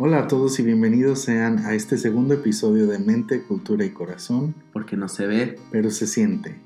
[0.00, 4.54] Hola a todos y bienvenidos sean a este segundo episodio de Mente, Cultura y Corazón.
[4.72, 6.60] Porque no se ve, pero se siente.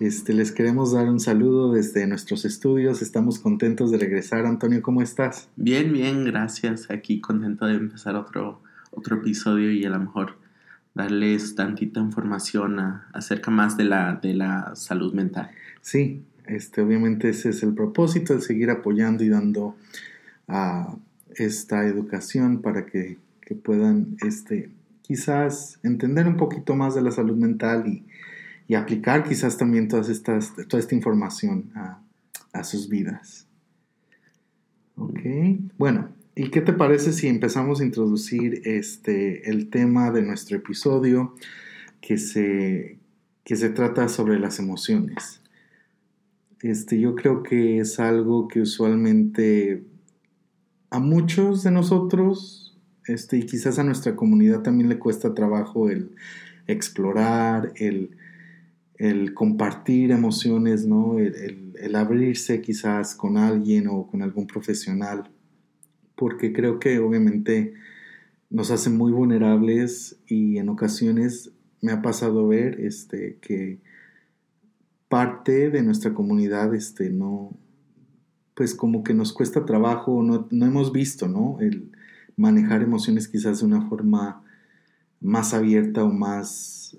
[0.00, 3.00] Este, les queremos dar un saludo desde nuestros estudios.
[3.00, 4.44] Estamos contentos de regresar.
[4.44, 5.48] Antonio, ¿cómo estás?
[5.54, 6.90] Bien, bien, gracias.
[6.90, 10.34] Aquí contento de empezar otro, otro episodio y a lo mejor
[10.94, 12.80] darles tantita información
[13.12, 15.52] acerca más de la, de la salud mental.
[15.80, 19.76] Sí, este, obviamente ese es el propósito, el seguir apoyando y dando
[20.48, 20.96] a
[21.36, 23.18] esta educación para que,
[23.62, 28.04] puedan este, quizás entender un poquito más de la salud mental y,
[28.74, 32.02] aplicar quizás también todas estas, toda esta información a,
[32.64, 33.46] sus vidas.
[34.96, 35.20] Ok,
[35.78, 41.34] bueno, ¿y qué te parece si empezamos a introducir este, el tema de nuestro episodio
[42.00, 42.98] que se,
[43.44, 45.40] que se trata sobre las emociones?
[46.60, 49.84] Este, yo creo que es algo que usualmente
[50.90, 56.14] a muchos de nosotros, este, y quizás a nuestra comunidad también le cuesta trabajo el
[56.66, 58.14] explorar, el,
[59.34, 61.18] compartir emociones, ¿no?
[61.18, 65.30] El, el, abrirse quizás con alguien o con algún profesional,
[66.16, 67.74] porque creo que obviamente
[68.50, 73.78] nos hace muy vulnerables y en ocasiones me ha pasado ver este, que
[75.08, 77.56] parte de nuestra comunidad este, no,
[78.58, 81.58] pues como que nos cuesta trabajo, no, no hemos visto, ¿no?
[81.60, 81.92] El
[82.36, 84.42] manejar emociones quizás de una forma
[85.20, 86.96] más abierta o más,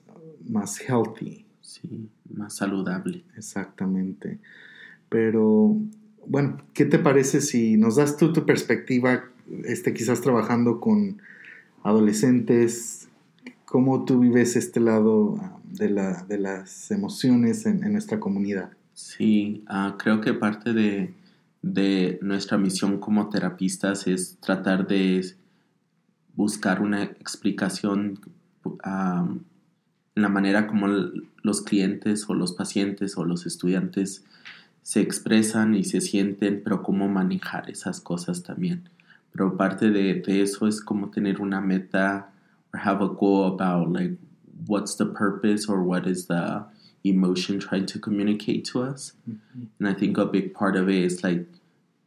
[0.48, 1.46] más healthy.
[1.60, 3.26] Sí, más saludable.
[3.36, 4.40] Exactamente.
[5.10, 5.76] Pero,
[6.26, 9.26] bueno, ¿qué te parece si nos das tú tu perspectiva,
[9.66, 11.22] este, quizás trabajando con
[11.84, 13.10] adolescentes,
[13.66, 18.72] cómo tú vives este lado ah, de, la, de las emociones en, nuestra comunidad?
[18.94, 21.14] Sí, ah, creo que parte de,
[21.62, 25.36] de nuestra misión como terapistas es tratar de
[26.36, 28.20] buscar una explicación
[28.86, 34.24] en la manera como los clientes o los pacientes o los estudiantes
[34.82, 38.90] se expresan y se sienten, pero cómo manejar esas cosas también.
[39.32, 42.32] Pero parte de, eso es como tener una meta
[42.74, 44.18] or have a goal about like
[44.68, 46.64] what's the purpose or what is the
[47.04, 49.14] emotion trying to communicate to us.
[49.30, 49.64] Mm-hmm.
[49.80, 51.46] And I think a big part of it is like,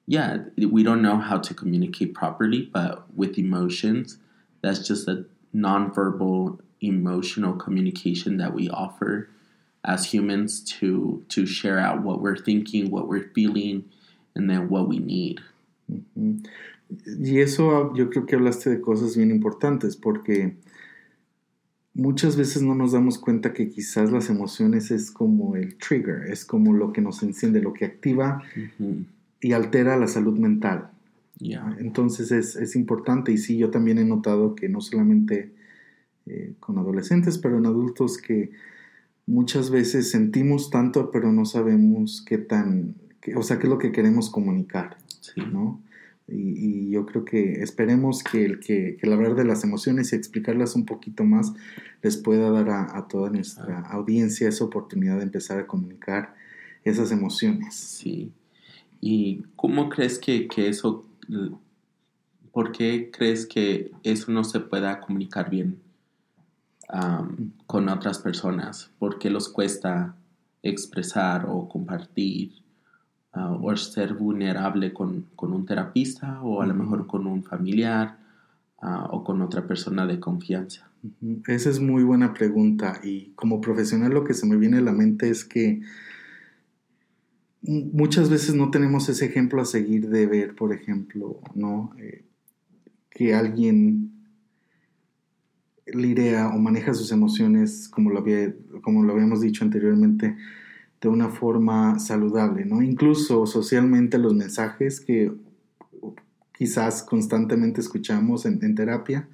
[0.06, 4.18] yeah, we don't know how to communicate properly, but with emotions,
[4.62, 9.28] that's just a nonverbal emotional communication that we offer
[9.84, 13.84] as humans to to share out what we're thinking, what we're feeling,
[14.34, 15.40] and then what we need.
[15.90, 16.46] Mm-hmm.
[17.06, 20.56] Y eso yo creo que hablaste de cosas bien importantes porque
[21.94, 26.44] muchas veces no nos damos cuenta que quizás las emociones es como el trigger, es
[26.44, 28.42] como lo que nos enciende, lo que activa
[29.40, 30.90] y altera la salud mental.
[31.78, 35.50] Entonces es, importante y sí, yo también he notado que no solamente
[36.26, 38.50] eh, con adolescentes, pero en adultos que
[39.26, 42.94] muchas veces sentimos tanto, pero no sabemos qué tan,
[43.34, 44.96] o sea, qué es lo que queremos comunicar,
[45.52, 45.80] ¿no?
[46.28, 50.76] Y, yo creo que esperemos que el, que, el hablar de las emociones y explicarlas
[50.76, 51.52] un poquito más
[52.02, 56.34] les pueda dar a, toda nuestra audiencia esa oportunidad de empezar a comunicar
[56.84, 57.74] esas emociones.
[57.74, 58.32] Sí.
[59.00, 61.04] ¿Y cómo crees que, eso,
[62.52, 65.80] por qué crees que eso no se pueda comunicar bien
[67.66, 68.90] con otras personas?
[68.98, 70.14] ¿Por qué los cuesta
[70.62, 72.61] expresar o compartir?
[73.34, 78.18] Ah, o ser vulnerable con, un terapista o a lo mejor con un familiar
[78.82, 80.90] ah, o con otra persona de confianza?
[81.46, 84.92] Esa es muy buena pregunta y como profesional lo que se me viene a la
[84.92, 85.80] mente es que
[87.62, 91.90] muchas veces no tenemos ese ejemplo a seguir de ver, por ejemplo, ¿no?
[91.98, 92.24] Eh,
[93.08, 94.12] que alguien
[95.86, 100.36] lirea o maneja sus emociones, como lo, había, como lo habíamos dicho anteriormente,
[101.02, 102.80] de una forma saludable, ¿no?
[102.80, 105.32] Incluso socialmente los mensajes que
[106.56, 109.28] quizás constantemente escuchamos en, terapia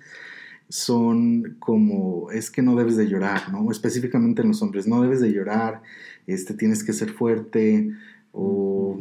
[0.70, 3.70] son como, es que no debes de llorar, ¿no?
[3.70, 5.82] Específicamente en los hombres, no debes de llorar,
[6.26, 7.90] este, tienes que ser fuerte
[8.32, 8.98] o,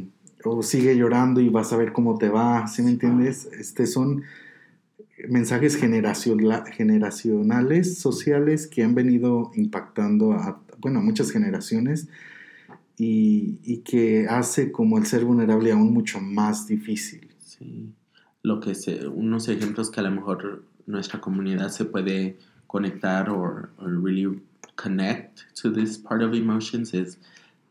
[0.62, 3.50] sigue llorando y vas a ver cómo te va, ¿sí me entiendes?
[3.60, 4.24] Este, son
[5.28, 10.38] mensajes generacionales, sociales que han venido impactando
[10.80, 12.08] bueno, a muchas generaciones
[12.98, 17.30] y, que hace como el ser vulnerable aún mucho más difícil.
[17.40, 17.94] Sí,
[18.44, 23.70] lo que se, unos ejemplos que a lo mejor nuestra comunidad se puede conectar or,
[23.78, 24.42] or really
[24.76, 27.18] connect to this part of emotions is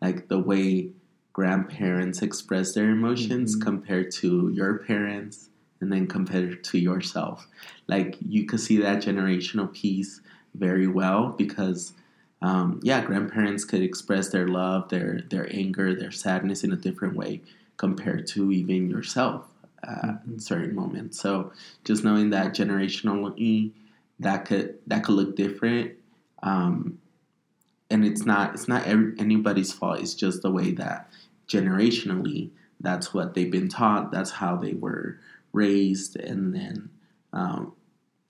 [0.00, 0.90] like the way
[1.32, 5.50] grandparents express their emotions compared to your parents
[5.80, 7.46] and then compare it to yourself.
[7.86, 10.20] Like you could see that generational piece
[10.54, 11.92] very well because
[12.42, 17.16] um, yeah, grandparents could express their love, their their anger, their sadness in a different
[17.16, 17.40] way
[17.76, 19.46] compared to even yourself
[19.82, 20.32] uh, mm-hmm.
[20.32, 21.20] in certain moments.
[21.20, 21.52] So
[21.84, 23.72] just knowing that generationally,
[24.20, 25.92] that could that could look different,
[26.42, 26.98] um,
[27.90, 30.00] and it's not it's not every, anybody's fault.
[30.00, 31.10] It's just the way that
[31.48, 32.50] generationally
[32.80, 34.12] that's what they've been taught.
[34.12, 35.18] That's how they were
[35.52, 36.90] raised, and then
[37.32, 37.72] um,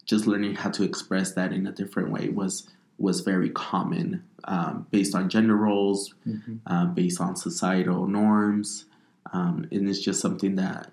[0.04, 4.86] just learning how to express that in a different way was was very common um,
[4.90, 6.56] based on gender roles, mm-hmm.
[6.66, 8.86] uh, based on societal norms,
[9.32, 10.90] um, and it's just something that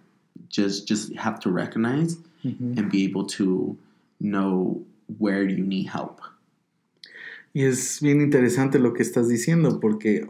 [0.50, 2.78] just just have to recognize mm-hmm.
[2.78, 3.78] and be able to
[4.20, 4.84] know
[5.18, 6.22] where you need help.
[7.54, 10.28] Y es bien interesante lo que estás diciendo porque,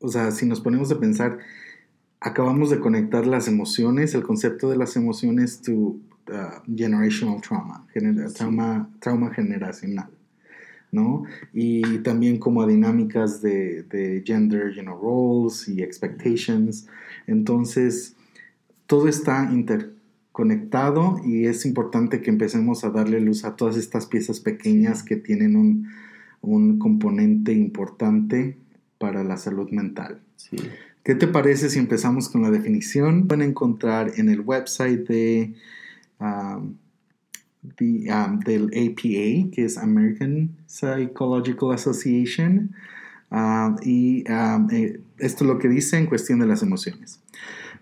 [0.00, 1.38] o sea, si nos ponemos a pensar,
[2.20, 5.96] acabamos de conectar las emociones, el concepto de las emociones to
[6.28, 7.84] uh, generational trauma,
[8.36, 10.08] trauma, trauma generacional.
[10.92, 11.24] ¿No?
[11.52, 16.86] Y también como a dinámicas de, de gender, you know, roles y expectations.
[17.26, 18.16] Entonces,
[18.86, 24.40] todo está interconectado y es importante que empecemos a darle luz a todas estas piezas
[24.40, 25.88] pequeñas que tienen un,
[26.40, 28.56] un componente importante
[28.98, 30.20] para la salud mental.
[31.02, 33.26] ¿Qué te parece si empezamos con la definición?
[33.26, 35.54] Pueden encontrar en el website de...
[36.18, 36.74] Um,
[37.62, 42.74] Um, del APA, que es American Psychological Association.
[43.30, 47.20] Um, y um, eh, esto es lo que dice en cuestión de las emociones.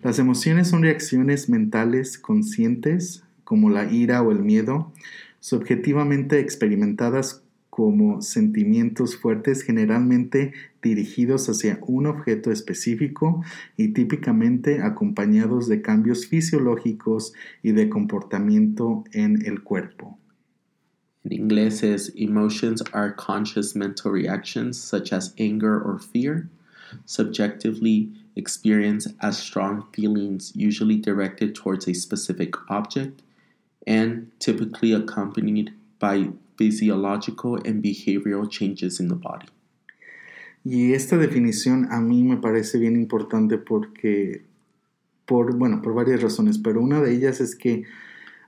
[0.03, 4.91] Las emociones son reacciones mentales conscientes, como la ira o el miedo,
[5.39, 7.41] subjetivamente experimentadas
[7.79, 10.51] como sentimientos fuertes generalmente
[10.83, 13.41] dirigidos hacia un objeto específico
[13.77, 17.31] y típicamente acompañados de cambios fisiológicos
[17.63, 20.19] y de comportamiento en el cuerpo.
[21.23, 26.49] En inglés es emotions are conscious mental reactions such as anger or fear,
[27.05, 33.21] subjectively experienced as strong feelings usually directed towards a specific object
[33.87, 36.27] and typically accompanied by
[36.59, 39.47] physiological and behavioral changes in the body.
[40.65, 44.43] Y esta definición a mí me parece bien importante porque,
[45.25, 47.85] por, bueno, por varias razones, pero una de ellas es que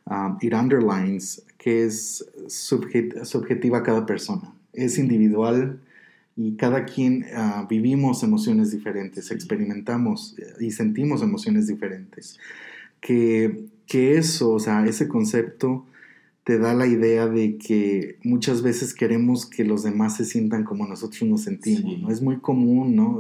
[0.05, 5.79] um, it underlines que es subjetiva a cada persona, es individual
[6.35, 12.37] y cada quien uh, vivimos emociones diferentes, experimentamos y sentimos emociones diferentes.
[12.99, 15.85] Que, que eso, o sea, ese concepto
[16.43, 20.88] te da la idea de que muchas veces queremos que los demás se sientan como
[20.88, 22.09] nosotros nos sentimos, ¿no?
[22.09, 23.19] Es muy común, ¿no?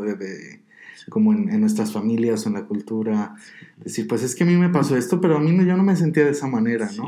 [1.09, 3.35] como en, nuestras familias o en la cultura,
[3.83, 5.83] decir, pues es que a mí me pasó esto, pero a mí no, yo no
[5.83, 7.05] me sentía de esa manera, ¿no?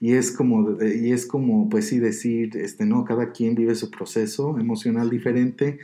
[0.00, 3.90] Y es como, y es como, pues sí, decir, este, no, cada quien vive su
[3.90, 5.78] proceso emocional diferente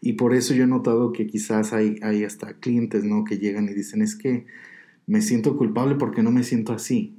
[0.00, 3.24] y por eso yo he notado que quizás hay, hay hasta clientes, ¿no?
[3.24, 4.46] Que llegan y dicen, es que
[5.06, 7.14] me siento culpable porque no me siento así.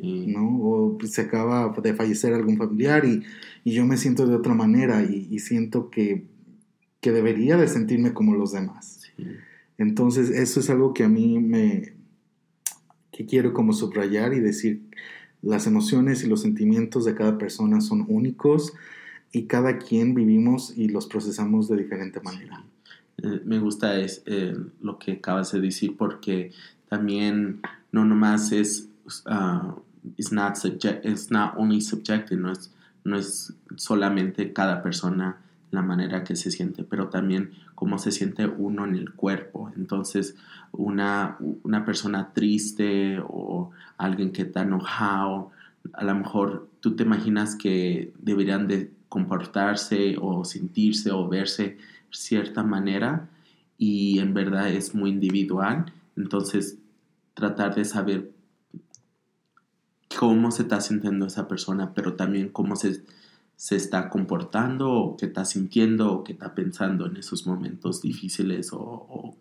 [0.00, 0.58] ¿No?
[0.60, 3.22] O se acaba de fallecer algún familiar y,
[3.64, 6.24] y yo me siento de otra manera y, siento que,
[7.00, 9.00] que, debería de sentirme como los demás.
[9.78, 11.94] Entonces eso es algo que a mí me,
[13.10, 14.82] que quiero como subrayar y decir,
[15.42, 18.72] las emociones y los sentimientos de cada persona son únicos
[19.32, 22.64] y cada quien vivimos y los procesamos de diferente manera.
[23.18, 26.52] Eh, me gusta es, eh, lo que acabas de decir porque
[26.88, 28.88] también no nomás es
[29.26, 29.72] uh,
[30.16, 32.72] is not subject, it's not only subjective, no es,
[33.04, 35.38] no es solamente cada persona
[35.70, 39.72] la manera que se siente, pero también cómo se siente uno en el cuerpo.
[39.76, 40.36] Entonces,
[40.70, 45.50] una, una persona triste o alguien que está enojado,
[45.94, 51.78] a lo mejor tú te imaginas que deberían de comportarse o sentirse o verse
[52.10, 53.28] cierta manera
[53.78, 55.86] y en verdad es muy individual.
[56.16, 56.78] Entonces,
[57.34, 58.31] tratar de saber
[60.18, 63.02] cómo se está sintiendo esa persona, pero también cómo se,
[63.56, 68.70] se está comportando o qué está sintiendo o qué está pensando en esos momentos difíciles
[68.72, 69.36] o,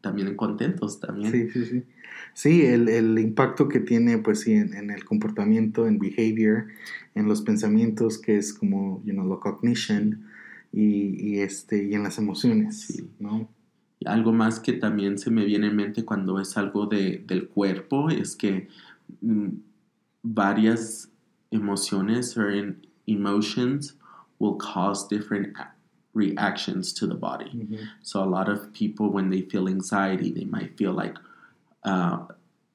[0.00, 1.32] también en contentos también.
[1.32, 1.82] Sí, sí, sí.
[2.32, 6.66] Sí, el, el impacto que tiene pues sí en, el comportamiento, en behavior,
[7.14, 10.24] en los pensamientos, que es como, you know, la cognition
[10.72, 13.10] y, y, este, y en las emociones, sí.
[13.18, 13.48] ¿no?
[14.06, 18.08] algo más que también se me viene en mente cuando es algo de, del cuerpo
[18.08, 18.68] es que
[19.20, 19.48] mm,
[20.24, 21.08] varias
[21.50, 23.94] emociones or in emotions
[24.38, 25.56] will cause different
[26.14, 27.50] reactions to the body.
[27.54, 27.84] Mm-hmm.
[28.02, 31.16] So a lot of people, when they feel anxiety, they might feel like
[31.84, 32.26] uh,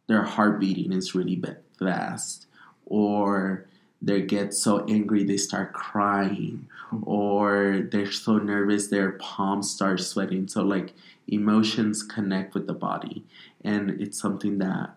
[0.07, 1.41] their heart beating is really
[1.77, 2.47] fast,
[2.85, 3.65] or
[4.01, 7.03] they get so angry they start crying, mm-hmm.
[7.09, 10.47] or they're so nervous their palms start sweating.
[10.47, 10.93] So, like,
[11.27, 13.23] emotions connect with the body,
[13.63, 14.91] and it's something that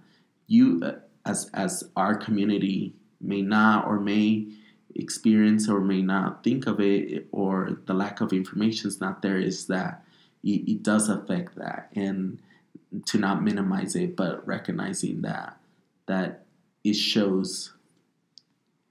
[0.46, 4.48] you, uh, as as our community, may not or may
[4.94, 9.38] experience or may not think of it, or the lack of information is not there.
[9.38, 10.04] Is that
[10.42, 12.40] it, it does affect that, and
[13.06, 15.58] to not minimize it, but recognizing that
[16.06, 16.44] that
[16.84, 17.74] it shows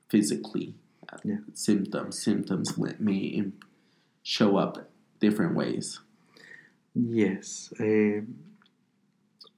[0.09, 0.75] physically
[1.23, 1.37] yeah.
[1.53, 2.21] symptoms.
[2.21, 3.43] Symptoms may
[4.23, 5.99] show up different ways.
[6.93, 7.73] Yes.
[7.79, 8.21] Eh,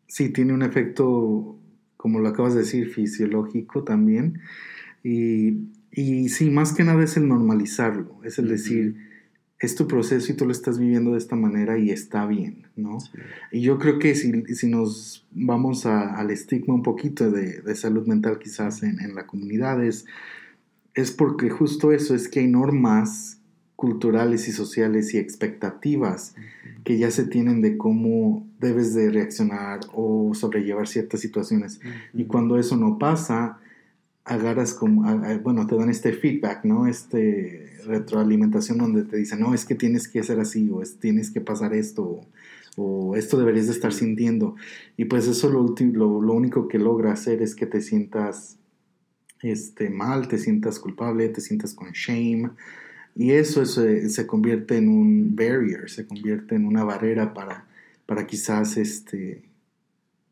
[0.10, 1.59] sí, tiene un efecto,
[2.00, 4.40] como lo acabas de decir, fisiológico también.
[5.04, 8.96] Y, y sí, más que nada es el normalizarlo, es el decir,
[9.60, 13.00] es tu proceso y tú lo estás viviendo de esta manera y está bien, ¿no?
[13.52, 18.08] Y yo creo que si, si nos vamos al estigma un poquito de, de salud
[18.08, 20.06] mental quizás en, en la comunidad, es,
[20.94, 23.39] es porque justo eso, es que hay normas
[23.80, 26.36] culturales y sociales y expectativas
[26.84, 31.80] que ya se tienen de cómo debes de reaccionar o sobrellevar ciertas situaciones.
[32.14, 33.58] Y cuando eso no pasa,
[34.26, 35.04] agarras como,
[35.44, 36.88] bueno, te dan este feedback, ¿no?
[36.88, 41.32] Este retroalimentación donde te dicen, no, es que tienes que hacer así, o es, tienes
[41.32, 42.20] que pasar esto,
[42.76, 44.58] o, esto deberías de estar sintiendo.
[44.98, 48.58] Y pues eso lo, lo, lo, único que logra hacer es que te sientas
[49.42, 52.50] este, mal, te sientas culpable, te sientas con shame.
[53.20, 57.66] Y eso, se convierte en un barrier, se convierte en una barrera para,
[58.06, 59.44] para quizás este,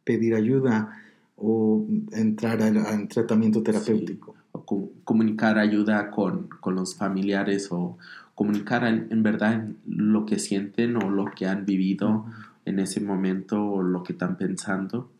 [0.05, 1.03] pedir ayuda
[1.35, 4.35] o entrar a, tratamiento terapéutico.
[4.53, 7.97] O comunicar ayuda con, los familiares o
[8.35, 12.25] comunicar en, verdad lo que sienten o lo que han vivido
[12.63, 15.11] en ese momento o lo que están pensando.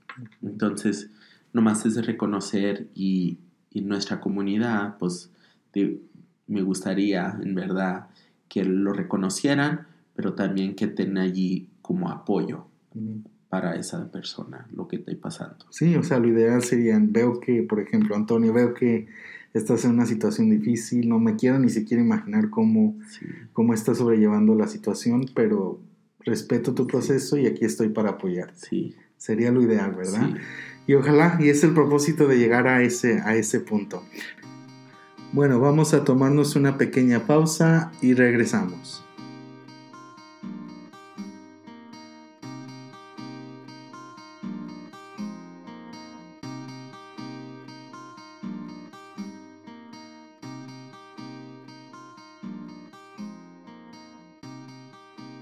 [0.42, 1.10] Entonces,
[1.52, 3.40] nomás es reconocer y,
[3.74, 5.30] nuestra comunidad, pues
[6.48, 8.08] me gustaría en verdad
[8.50, 12.66] que lo reconocieran, pero también que estén allí como apoyo
[13.50, 15.66] para esa persona lo que esté pasando.
[15.70, 19.08] Sí, o sea, lo ideal sería, veo que, por ejemplo, Antonio, veo que
[19.54, 22.98] estás en una situación difícil, no me quiero ni siquiera imaginar cómo,
[23.54, 25.80] cómo estás sobrellevando la situación, pero
[26.20, 28.52] respeto tu proceso y aquí estoy para apoyar.
[28.56, 28.96] Sí.
[29.18, 30.30] Sería lo ideal, ¿verdad?
[30.86, 34.04] Y ojalá, y es el propósito de llegar a ese, a ese punto.
[35.38, 39.04] Bueno, vamos a tomarnos una pequeña pausa y regresamos.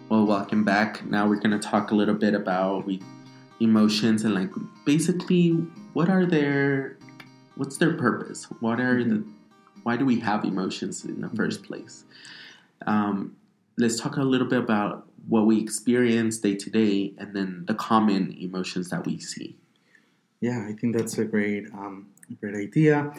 [0.10, 1.06] Well, welcome back.
[1.06, 3.02] Now we're going to talk a little bit about we,
[3.62, 4.52] emotions and like
[4.84, 5.52] basically
[5.94, 6.98] what are their
[7.56, 8.50] what's their purpose?
[8.60, 9.45] What are the mm-hmm.
[9.86, 12.06] Why do we have emotions in the first place?
[12.88, 13.38] Um,
[13.77, 17.75] let's talk a little bit about what we experience day to day and then the
[17.75, 19.56] common emotions that we see.
[20.42, 22.08] Yeah, I think that's a great um,
[22.42, 23.13] great idea.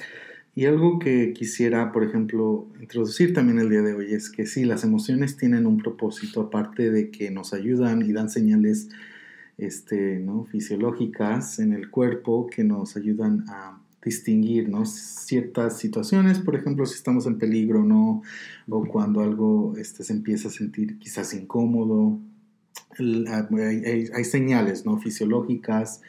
[0.56, 4.64] Y algo que quisiera, por ejemplo, introducir también el día de hoy es que sí,
[4.64, 8.88] las emociones tienen un propósito, aparte de que nos ayudan y dan señales
[9.58, 10.44] este, ¿no?
[10.46, 17.26] fisiológicas en el cuerpo que nos ayudan a distinguir ciertas situaciones, por ejemplo, si estamos
[17.26, 18.22] en peligro no,
[18.68, 22.18] o cuando algo este, se empieza a sentir quizás incómodo.
[22.98, 24.98] Hay, hay, señales ¿no?
[24.98, 26.00] fisiológicas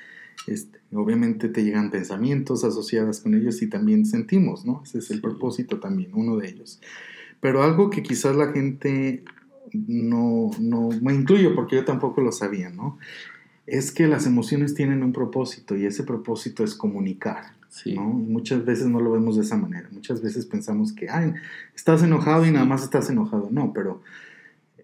[0.45, 4.81] este, obviamente te llegan pensamientos asociados con ellos y también sentimos, ¿no?
[4.85, 6.79] Ese es el propósito también, uno de ellos.
[7.41, 9.23] Pero algo que quizás la gente
[9.73, 12.97] no, no, me incluyo porque yo tampoco lo sabía, ¿no?
[13.65, 17.56] Es que las emociones tienen un propósito y ese propósito es comunicar.
[17.85, 18.19] ¿No?
[18.19, 19.89] Y muchas veces no lo vemos de esa manera.
[19.91, 21.33] Muchas veces pensamos que, ay,
[21.75, 23.49] estás enojado y nada más estás enojado.
[23.51, 24.01] No, pero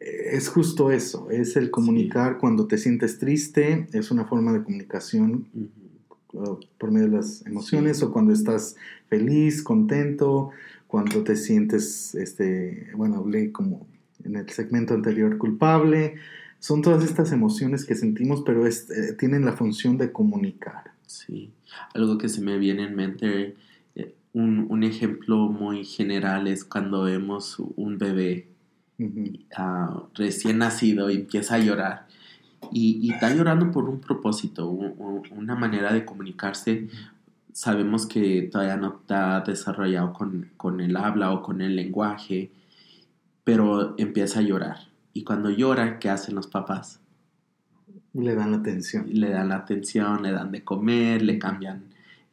[0.04, 5.48] es justo eso, es el comunicar cuando te sientes triste, es una forma de comunicación
[6.34, 8.76] uh, por medio de las emociones, o cuando estás
[9.08, 10.52] feliz, contento,
[10.88, 13.88] cuando te sientes, este, bueno, hablé como
[14.24, 16.16] en el segmento anterior, culpable.
[16.60, 20.93] Son todas estas emociones que sentimos, pero es, eh, tienen la función de comunicar.
[21.14, 21.52] Sí,
[21.94, 23.56] algo que se me viene en mente,
[23.96, 28.48] eh, un, un ejemplo muy general es cuando vemos un bebé
[29.56, 32.08] Ah, recién nacido y empieza a llorar.
[32.72, 36.88] Y, está llorando por un propósito, una manera de comunicarse.
[37.52, 42.52] Sabemos que todavía no está desarrollado con, con el habla o con el lenguaje,
[43.44, 44.78] pero empieza a llorar.
[45.14, 47.00] Y cuando llora, ¿qué hacen los papás?
[48.14, 49.06] Le dan la atención.
[49.10, 51.84] Le dan la atención, le dan de comer, le cambian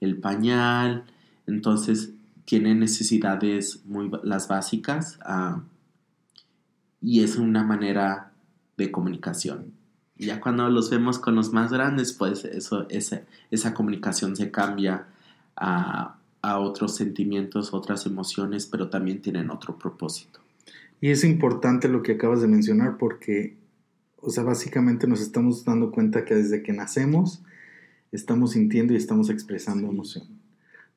[0.01, 1.05] el pañal.
[1.47, 2.13] Entonces,
[2.45, 5.63] tiene necesidades muy las básicas ah,
[7.01, 8.33] y es una manera
[8.77, 9.73] de comunicación.
[10.19, 15.07] Ya cuando los vemos con los más grandes, pues eso, esa, esa comunicación se cambia
[15.57, 20.41] a, a otros sentimientos, otras emociones, pero también tienen otro propósito.
[21.01, 23.57] Y es importante lo que acabas de mencionar porque
[24.23, 27.43] o sea, básicamente nos estamos dando cuenta que desde que nacemos
[28.13, 30.25] estamos sintiendo y estamos expresando emoción,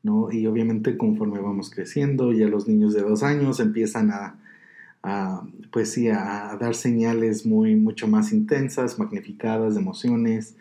[0.02, 0.32] ¿no?
[0.32, 4.40] Y obviamente conforme vamos creciendo, ya los niños de dos años empiezan a,
[5.72, 10.56] pues sí, a, dar señales muy, mucho más intensas, magnificadas de emociones.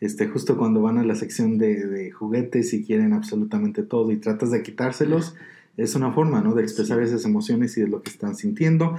[0.00, 4.16] Este, justo cuando van a la sección de, de juguetes y quieren absolutamente todo y
[4.16, 5.34] tratas de quitárselos,
[5.76, 6.54] es una forma, ¿no?
[6.54, 8.96] De expresar esas emociones y de lo que están sintiendo.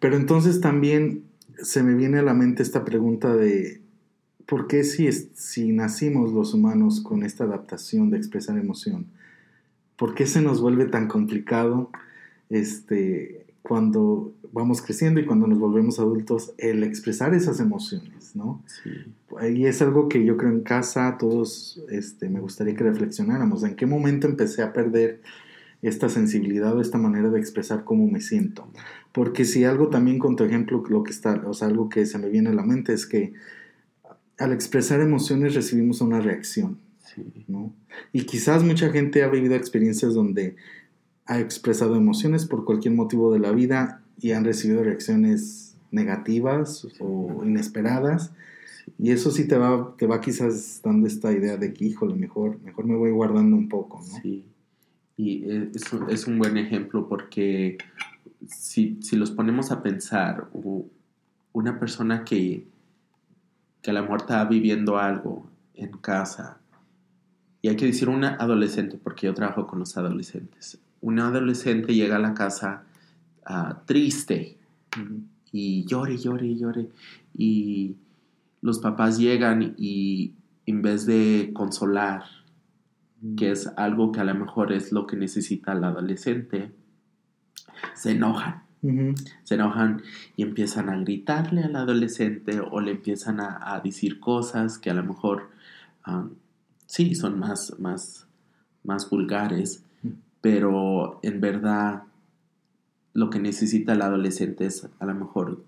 [0.00, 1.24] Pero entonces también
[1.62, 3.80] se me viene a la mente esta pregunta de
[4.46, 9.06] ¿por qué si, si nacimos los humanos con esta adaptación de expresar emoción?
[9.96, 11.90] ¿Por qué se nos vuelve tan complicado
[12.50, 18.62] este, cuando vamos creciendo y cuando nos volvemos adultos el expresar esas emociones, ¿no?
[19.52, 23.64] Y es algo que yo creo en casa todos este, me gustaría que reflexionáramos.
[23.64, 25.22] ¿En qué momento empecé a perder
[25.84, 28.68] esta sensibilidad o esta manera de expresar cómo me siento?
[29.12, 32.18] Porque si algo también con tu ejemplo, lo que está, o sea, algo que se
[32.18, 33.32] me viene a la mente es que
[34.38, 36.78] al expresar emociones recibimos una reacción,
[37.46, 37.72] ¿no?
[38.12, 40.56] Y quizás mucha gente ha vivido experiencias donde
[41.26, 47.42] ha expresado emociones por cualquier motivo de la vida y han recibido reacciones negativas o
[47.44, 48.32] inesperadas.
[48.98, 52.60] Y eso sí te va, te va quizás dando esta idea de que, híjole, mejor,
[52.62, 54.20] mejor me voy guardando un poco, ¿no?
[54.20, 54.44] Sí.
[55.16, 57.78] Y es, es un buen ejemplo porque
[58.48, 60.48] si, los ponemos a pensar,
[61.52, 62.66] una persona que,
[63.82, 66.58] que a la mejor está viviendo algo en casa,
[67.62, 72.16] y hay que decir una adolescente, porque yo trabajo con los adolescentes, una adolescente llega
[72.16, 72.84] a la casa
[73.46, 74.58] ah, triste
[75.52, 76.88] y llore, llore, llore,
[77.36, 77.96] y
[78.60, 80.32] los papás llegan y
[80.66, 82.24] en vez de consolar,
[83.36, 86.72] que es algo que a lo mejor es lo que necesita la adolescente,
[87.94, 88.62] se enojan.
[89.44, 90.02] Se enojan
[90.36, 95.02] y empiezan a gritarle al adolescente o le empiezan a, decir cosas que a lo
[95.02, 95.48] mejor
[96.06, 96.30] um,
[96.84, 98.26] sí son más, más,
[98.82, 99.82] más vulgares,
[100.42, 102.02] pero en verdad
[103.14, 105.64] lo que necesita el adolescente es a lo mejor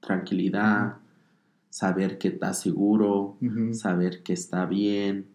[0.00, 0.96] tranquilidad,
[1.70, 3.36] saber que está seguro,
[3.70, 5.26] saber que está bien,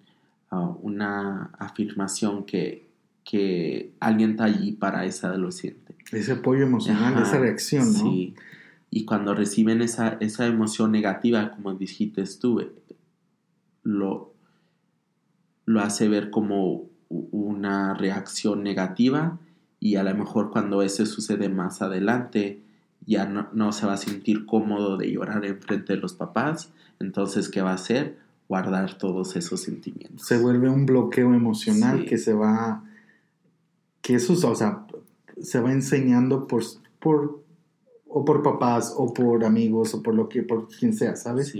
[0.53, 2.89] uh, una afirmación que,
[3.23, 5.95] que alguien está allí para ese adolescente.
[6.11, 7.99] Ese apoyo emocional, esa reacción, ¿no?
[7.99, 8.35] Sí.
[8.89, 12.63] Y cuando reciben esa, esa emoción negativa, como dijiste tú,
[13.81, 14.33] lo,
[15.65, 19.39] lo hace ver como una reacción negativa
[19.79, 22.61] y a lo mejor cuando eso sucede más adelante
[23.05, 26.71] ya no, no, se va a sentir cómodo de llorar en frente de los papás,
[26.99, 28.17] entonces ¿qué va a hacer?
[28.47, 30.27] Guardar todos esos sentimientos.
[30.27, 32.84] Se vuelve un bloqueo emocional que se va
[34.03, 34.86] que eso, o sea,
[35.41, 36.62] se va enseñando por,
[36.99, 37.41] por,
[38.08, 41.53] o por papás, o por amigos, o por lo que, por quien sea, ¿sabes?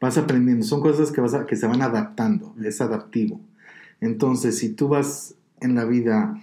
[0.00, 3.40] Vas aprendiendo, son cosas que, vas que se van adaptando, es adaptivo.
[4.00, 6.36] Entonces, si tú vas en la vida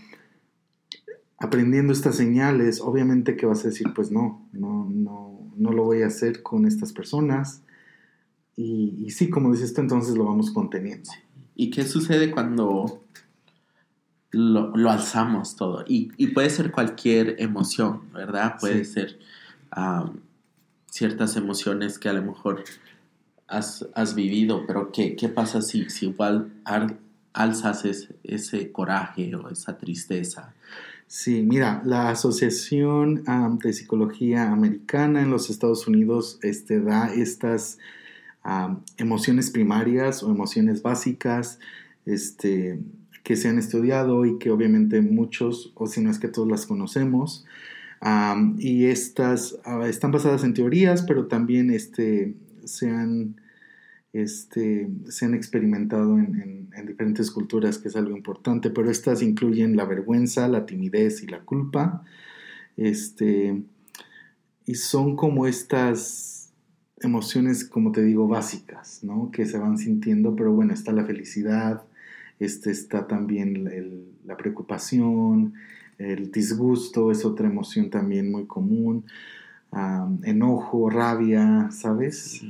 [1.37, 6.03] aprendiendo estas señales, obviamente que vas a decir, pues no, no, no, no lo voy
[6.03, 7.61] a hacer con estas personas.
[8.55, 11.09] Y, y sí, como dices tú, entonces lo vamos conteniendo.
[11.55, 13.01] ¿Y qué sucede cuando
[14.31, 15.83] lo, alzamos todo.
[15.87, 18.55] Y, puede ser cualquier emoción, ¿verdad?
[18.59, 19.19] Puede ser
[20.89, 22.63] ciertas emociones que a lo mejor
[23.47, 26.51] has, vivido, pero ¿qué, pasa si, si igual
[27.33, 27.85] alzas
[28.23, 30.53] ese, coraje o esa tristeza?
[31.07, 33.23] Sí, mira, la Asociación
[33.61, 37.79] de Psicología Americana en los Estados Unidos este, da estas
[38.97, 41.59] emociones primarias o emociones básicas,
[42.05, 42.79] este,
[43.23, 46.65] que se han estudiado y que obviamente muchos, o si no es que todos las
[46.65, 47.45] conocemos.
[48.57, 53.35] y estas ah, están basadas en teorías, pero también este, se, han,
[54.13, 59.85] este, se han experimentado en, diferentes culturas, que es algo importante, pero estas incluyen la
[59.85, 62.03] vergüenza, la timidez y la culpa.
[62.75, 63.61] Este,
[64.65, 66.40] y son como estas
[67.01, 69.31] emociones, como te digo, básicas, ¿no?
[69.31, 71.83] Que se van sintiendo, pero bueno, está la felicidad,
[72.39, 75.53] este, está también la preocupación,
[75.97, 79.05] el disgusto es otra emoción también muy común,
[80.23, 82.41] enojo, rabia, ¿sabes?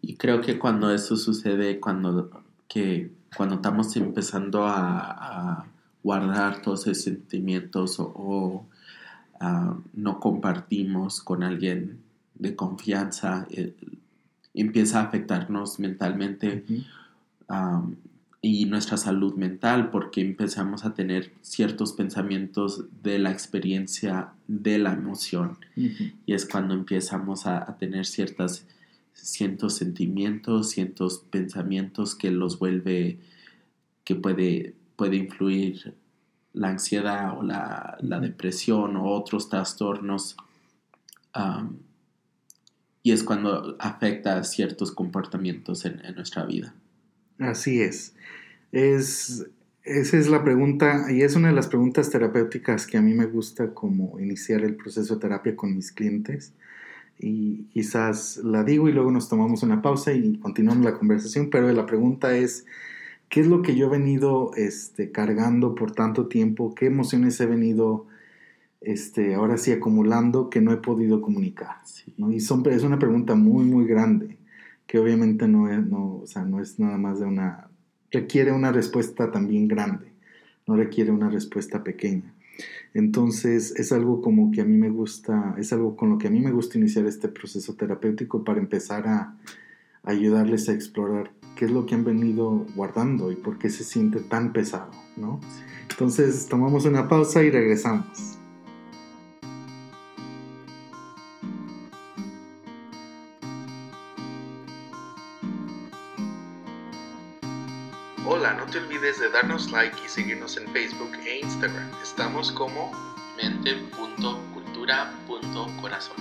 [0.00, 2.30] Y creo que cuando eso sucede, cuando,
[2.68, 5.66] que, cuando estamos empezando a,
[6.02, 8.66] guardar todos esos sentimientos o,
[9.92, 12.03] no compartimos con alguien
[12.34, 13.74] de confianza, eh,
[14.54, 16.64] empieza a afectarnos mentalmente
[18.40, 24.92] y nuestra salud mental porque empezamos a tener ciertos pensamientos de la experiencia de la
[24.92, 25.58] emoción.
[25.74, 28.66] Y es cuando empezamos a, tener ciertas
[29.14, 33.18] ciertos sentimientos, ciertos pensamientos que los vuelve
[34.04, 35.94] que puede, puede influir
[36.52, 40.36] la ansiedad o la, depresión o otros trastornos
[43.04, 46.74] y es cuando afecta ciertos comportamientos en nuestra vida.
[47.38, 48.16] Así es.
[48.72, 49.46] es.
[49.82, 53.26] Esa es la pregunta, y es una de las preguntas terapéuticas que a mí me
[53.26, 56.54] gusta como iniciar el proceso de terapia con mis clientes.
[57.18, 61.70] Y quizás la digo y luego nos tomamos una pausa y continuamos la conversación, pero
[61.70, 62.64] la pregunta es,
[63.28, 66.74] ¿qué es lo que yo he venido este, cargando por tanto tiempo?
[66.74, 68.06] ¿Qué emociones he venido
[68.84, 71.76] este, ahora sí acumulando que no he podido comunicar?
[72.30, 74.38] Y son, es una pregunta muy, muy grande
[74.86, 77.68] que obviamente no es, no, o sea, no es nada más de una,
[78.10, 80.12] requiere una respuesta también grande,
[80.66, 82.34] no requiere una respuesta pequeña.
[82.92, 86.30] Entonces es algo como que a mí me gusta, es algo con lo que a
[86.30, 89.36] mí me gusta iniciar este proceso terapéutico para empezar a,
[90.04, 94.20] ayudarles a explorar qué es lo que han venido guardando y por qué se siente
[94.20, 95.40] tan pesado, ¿no?
[95.90, 98.33] Entonces tomamos una pausa y regresamos.
[109.04, 111.90] De darnos like y seguirnos en Facebook e Instagram.
[112.02, 112.90] Estamos como
[113.36, 116.16] mente.cultura.corazón.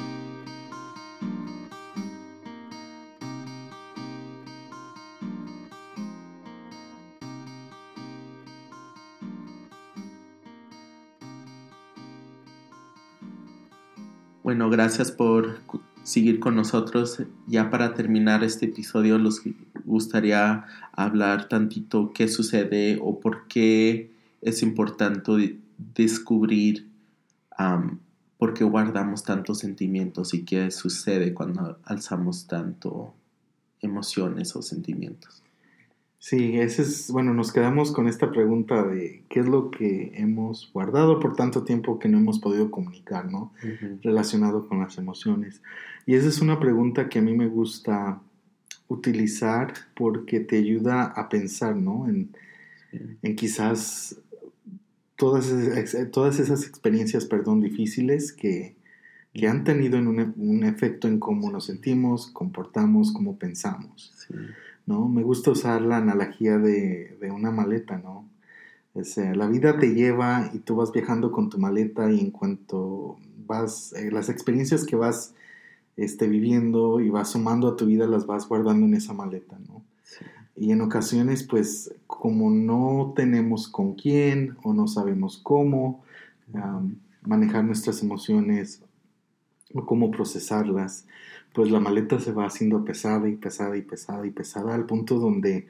[14.44, 15.62] Bueno, gracias por
[16.04, 17.24] seguir con nosotros.
[17.48, 19.40] Ya para terminar este episodio, los
[19.94, 25.60] gustaría hablar tantito qué sucede o por qué es importante
[25.96, 26.88] descubrir
[28.38, 33.14] por qué guardamos tantos sentimientos y qué sucede cuando alzamos tanto
[33.82, 35.44] emociones o sentimientos.
[36.20, 40.72] Sí, ese es, bueno, nos quedamos con esta pregunta de qué es lo que hemos
[40.74, 43.52] guardado por tanto tiempo que no hemos podido comunicar, ¿no?
[44.02, 45.62] Relacionado con las emociones.
[46.06, 48.22] Y esa es una pregunta que a mí me gusta
[48.94, 52.08] utilizar porque te ayuda a pensar, ¿no?
[52.08, 52.30] En,
[53.36, 54.18] quizás
[55.16, 55.52] todas,
[56.12, 58.76] todas esas experiencias, perdón, difíciles que,
[59.48, 64.14] han tenido en un, efecto en cómo nos sentimos, comportamos, cómo pensamos.
[64.86, 65.08] ¿no?
[65.08, 68.30] Me gusta usar la analogía de, una maleta, ¿no?
[68.94, 73.94] la vida te lleva y tú vas viajando con tu maleta y en cuanto vas,
[73.94, 75.34] eh, las experiencias que vas
[75.98, 79.84] este, viviendo y vas sumando a tu vida las vas guardando en esa maleta, ¿no?
[80.56, 86.04] Y en ocasiones, pues, como no tenemos con quién o no sabemos cómo
[87.24, 88.82] manejar nuestras emociones
[89.74, 91.06] o cómo procesarlas,
[91.54, 95.20] pues la maleta se va haciendo pesada y pesada y pesada y pesada al punto
[95.20, 95.68] donde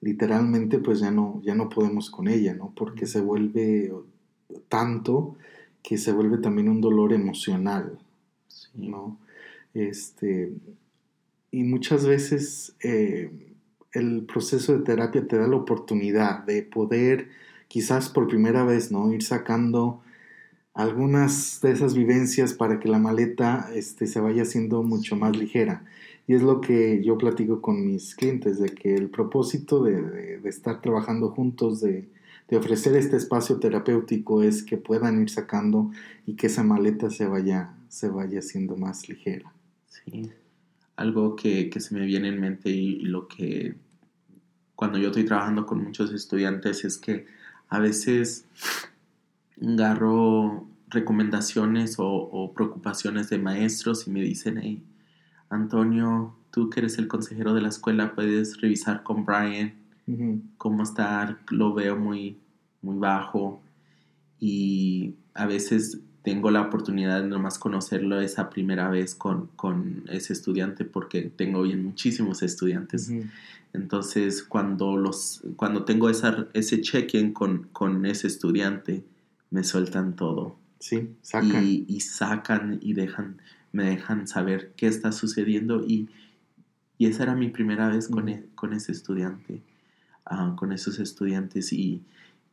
[0.00, 2.72] literalmente pues ya no, ya no podemos con ella, ¿no?
[2.76, 3.92] Porque se vuelve
[4.68, 5.36] tanto
[5.82, 7.98] que se vuelve también un dolor emocional,
[8.74, 9.16] ¿no?
[9.74, 10.52] Este,
[11.50, 13.30] y muchas veces eh,
[13.92, 17.28] el proceso de terapia te da la oportunidad de poder,
[17.68, 19.12] quizás por primera vez, ¿no?
[19.12, 20.02] Ir sacando
[20.74, 25.84] algunas de esas vivencias para que la maleta este, se vaya haciendo mucho más ligera.
[26.26, 30.80] Y es lo que yo platico con mis clientes, de que el propósito de, estar
[30.80, 32.08] trabajando juntos, de,
[32.52, 35.90] ofrecer este espacio terapéutico, es que puedan ir sacando
[36.26, 39.52] y que esa maleta se vaya, se vaya haciendo más ligera.
[39.92, 40.30] Sí.
[40.96, 43.76] Algo que, se me viene en mente y, lo que
[44.74, 47.26] cuando yo estoy trabajando con muchos estudiantes es que
[47.68, 48.46] a veces
[49.60, 54.82] agarro recomendaciones o, preocupaciones de maestros y me dicen, hey,
[55.48, 59.74] Antonio, tú que eres el consejero de la escuela, puedes revisar con Brian
[60.58, 62.38] cómo está, lo veo muy,
[62.82, 63.62] muy bajo
[64.38, 69.50] y a veces tengo la oportunidad de nomás conocerlo esa primera vez con,
[70.08, 73.12] ese estudiante porque tengo bien muchísimos estudiantes.
[73.72, 79.04] Entonces, cuando, los, cuando tengo esa, ese check-in con, con ese estudiante,
[79.50, 80.56] me sueltan todo.
[80.78, 81.64] Sí, sacan.
[81.64, 83.40] Y, sacan y dejan,
[83.72, 86.08] me dejan saber qué está sucediendo y,
[86.98, 89.62] y esa era mi primera vez con, e, con ese estudiante,
[90.26, 92.02] ah, con esos estudiantes y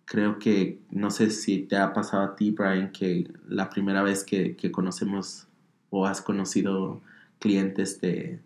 [0.09, 4.23] creo que, no sé si te ha pasado a ti, Brian, que la primera vez
[4.23, 5.47] que, que conocemos
[5.91, 7.01] o has conocido
[7.37, 8.39] clientes de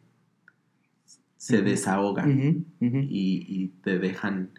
[1.38, 4.49] se desahogan Y, te dejan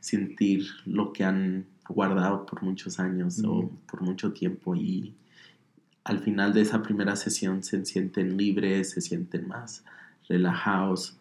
[0.00, 5.14] sentir lo que han guardado por muchos años o por mucho tiempo y
[6.02, 9.84] al final de esa primera sesión se sienten libres, se sienten más
[10.28, 11.16] relajados.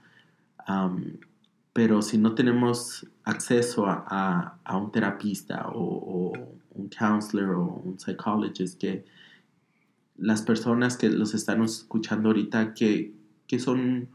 [1.73, 6.33] Pero si no tenemos acceso a, un terapista o,
[6.75, 9.05] un counselor o un psychologist, que
[10.17, 13.13] las personas que los están escuchando ahorita, que,
[13.47, 14.07] que son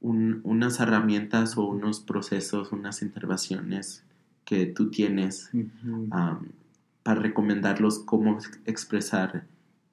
[0.00, 4.04] unas herramientas o unos procesos, unas intervenciones
[4.44, 5.50] que tú tienes
[7.02, 9.46] para recomendarlos cómo expresar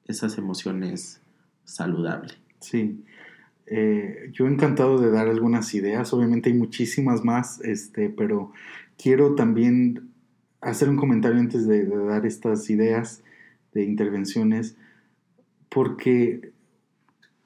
[0.05, 1.21] esas emociones
[1.63, 2.37] saludables.
[2.59, 3.03] Sí,
[3.71, 8.51] eh, yo encantado de dar algunas ideas, obviamente hay muchísimas más, este, pero
[8.97, 10.11] quiero también
[10.61, 13.23] hacer un comentario antes de, de dar estas ideas
[13.73, 14.75] de intervenciones,
[15.69, 16.51] porque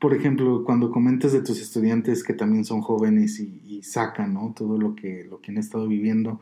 [0.05, 4.53] por ejemplo, cuando comentas de tus estudiantes que también son jóvenes y, sacan ¿no?
[4.55, 6.39] todo lo que, lo que han estado viviendo,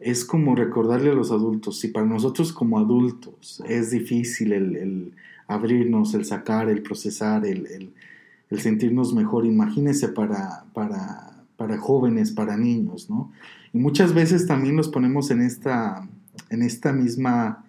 [0.00, 5.12] es como recordarle a los adultos, si para nosotros como adultos es difícil el,
[5.46, 7.92] abrirnos, el sacar, el procesar, el,
[8.50, 13.32] sentirnos mejor, imagínese para, para, para, jóvenes, para niños, ¿no?
[13.72, 16.08] Y muchas veces también los ponemos en esta,
[16.50, 17.64] en esta misma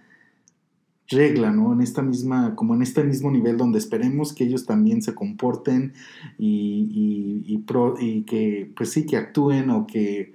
[1.10, 1.74] regla, ¿no?
[1.74, 5.94] En esta misma, como en este mismo nivel donde esperemos que ellos también se comporten
[6.38, 7.64] y, y,
[8.00, 10.34] y, que, pues sí, que actúen o que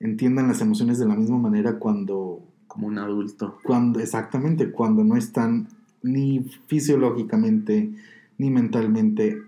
[0.00, 2.42] entiendan las emociones de la misma manera cuando...
[2.66, 3.58] Como un adulto.
[3.62, 5.68] Cuando, exactamente, cuando no están
[6.02, 7.90] ni fisiológicamente
[8.36, 9.40] ni mentalmente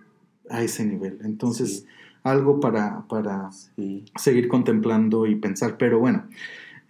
[0.50, 1.18] a ese nivel.
[1.24, 1.86] Entonces,
[2.22, 3.50] algo para, para
[4.16, 6.24] seguir contemplando y pensar, pero bueno.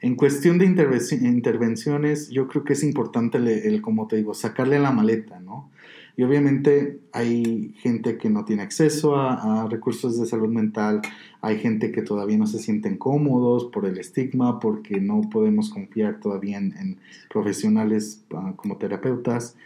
[0.00, 4.92] En cuestión de intervenciones, yo creo que es importante, el, como te digo, sacarle la
[4.92, 5.70] maleta, ¿no?
[6.16, 11.00] Y obviamente hay gente que no tiene acceso a, recursos de salud mental,
[11.40, 16.20] hay gente que todavía no se sienten cómodos por el estigma, porque no podemos confiar
[16.20, 16.98] todavía en,
[17.30, 19.56] profesionales ah, como terapeutas.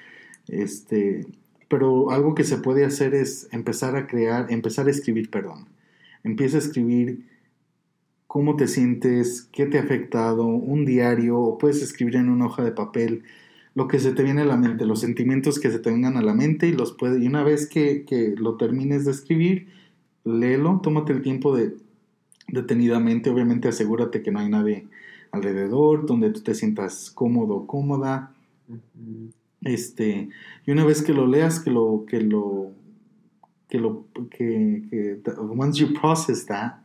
[0.48, 1.26] Este,
[1.72, 5.68] pero algo que se puede hacer es empezar a crear, empezar a escribir, perdón.
[6.22, 7.26] Empieza a escribir
[8.26, 12.62] cómo te sientes, qué te ha afectado, un diario, o puedes escribir en una hoja
[12.62, 13.22] de papel
[13.74, 16.22] lo que se te viene a la mente, los sentimientos que se te vengan a
[16.22, 18.04] la mente y los puede, y una vez que,
[18.36, 19.68] lo termines de escribir,
[20.24, 21.74] léelo, tómate el tiempo de
[22.48, 24.88] detenidamente, obviamente asegúrate que no hay nadie
[25.30, 28.34] alrededor, donde tú te sientas cómodo cómoda.
[29.64, 30.28] Este,
[30.66, 32.72] y una vez que lo leas, que lo, que lo,
[33.68, 36.82] que lo, que, que once you process that,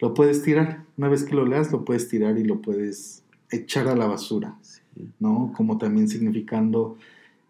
[0.00, 0.84] lo puedes tirar.
[0.96, 4.56] Una vez que lo leas, lo puedes tirar y lo puedes echar a la basura,
[5.18, 5.52] ¿no?
[5.56, 6.96] Como también significando,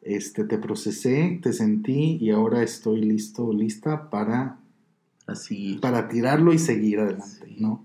[0.02, 4.58] este, te procesé, te sentí y ahora estoy listo, lista para,
[5.26, 5.78] Así.
[5.82, 7.84] para tirarlo y seguir adelante, ¿no?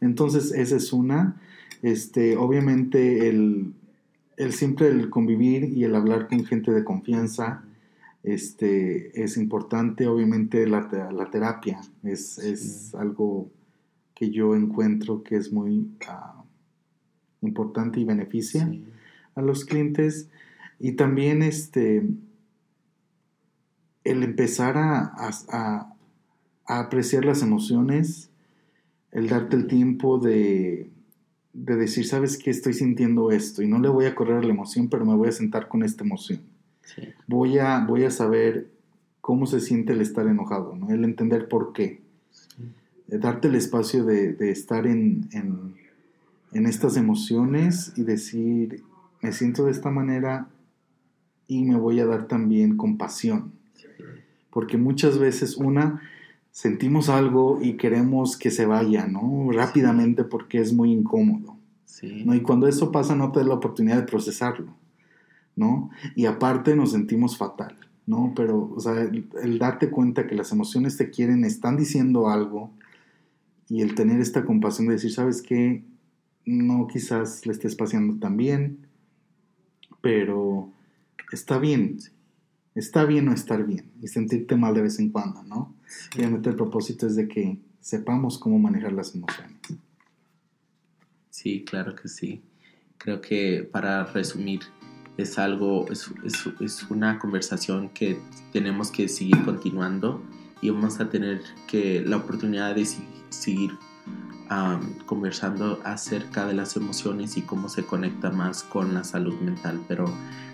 [0.00, 1.40] Entonces, esa es una.
[1.82, 3.72] Este, obviamente, el,
[4.36, 7.64] el siempre el convivir y el hablar con gente de confianza,
[8.22, 10.06] este, es importante.
[10.06, 13.50] Obviamente, la, la terapia es, es algo
[14.14, 16.44] que yo encuentro que es muy ah,
[17.42, 18.70] importante y beneficia
[19.34, 20.28] a los clientes.
[20.78, 22.06] Y también este,
[24.04, 25.90] el empezar a,
[26.66, 28.30] apreciar las emociones,
[29.12, 30.90] el darte el tiempo de,
[31.54, 35.04] decir, sabes que estoy sintiendo esto y no le voy a correr la emoción, pero
[35.04, 36.40] me voy a sentar con esta emoción.
[37.26, 38.68] Voy, a, voy a saber
[39.20, 40.90] cómo se siente el estar enojado, ¿no?
[40.90, 42.04] el entender por qué
[43.06, 45.28] darte el espacio de, estar en,
[46.52, 48.82] estas emociones y decir,
[49.20, 50.48] me siento de esta manera
[51.46, 53.52] y me voy a dar también compasión.
[54.50, 56.00] Porque muchas veces una,
[56.54, 59.50] sentimos algo y queremos que se vaya, ¿no?
[59.50, 61.56] Rápidamente porque es muy incómodo.
[62.24, 62.32] ¿no?
[62.32, 64.72] Y cuando eso pasa no te da la oportunidad de procesarlo,
[65.56, 65.90] ¿no?
[66.14, 68.34] Y aparte nos sentimos fatal, ¿no?
[68.36, 72.70] Pero, o sea, el darte cuenta que las emociones te quieren, están diciendo algo,
[73.68, 75.82] y el tener esta compasión de decir, ¿sabes qué?
[76.44, 78.86] No quizás le estés paseando tan bien,
[80.00, 80.68] pero
[81.32, 81.98] está bien.
[82.76, 85.73] Está bien no estar bien y sentirte mal de vez en cuando, ¿no?
[86.14, 89.56] Y realmente el propósito es de que sepamos cómo manejar las emociones.
[91.30, 92.42] Sí, claro que sí.
[92.98, 94.60] Creo que para resumir,
[95.16, 98.18] es algo, es, es, es una conversación que
[98.52, 100.22] tenemos que seguir continuando
[100.60, 102.86] y vamos a tener que la oportunidad de
[103.30, 103.72] seguir
[105.06, 109.80] conversando acerca de las emociones y cómo se conecta más con la salud mental.
[109.88, 110.06] Pero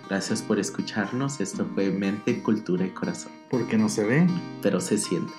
[0.09, 1.39] gracias por escucharnos.
[1.39, 3.31] Esto fue Mente, Cultura y Corazón.
[3.49, 4.27] Porque no se ve,
[4.61, 5.33] pero se siente.